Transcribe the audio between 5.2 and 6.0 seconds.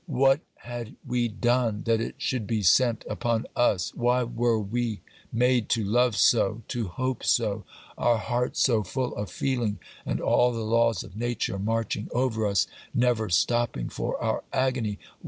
made to